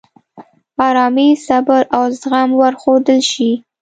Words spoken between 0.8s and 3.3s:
آرامي، صبر، او زغم ور وښودل